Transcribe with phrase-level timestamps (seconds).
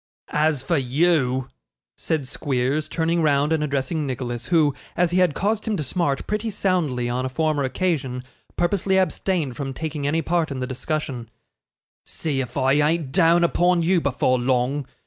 [0.29, 1.47] 'As for you,'
[1.95, 6.25] said Squeers, turning round and addressing Nicholas, who, as he had caused him to smart
[6.25, 8.23] pretty soundly on a former occasion,
[8.57, 11.29] purposely abstained from taking any part in the discussion,
[12.03, 14.87] 'see if I ain't down upon you before long.